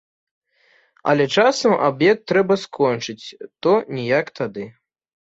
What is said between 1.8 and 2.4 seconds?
аб'ект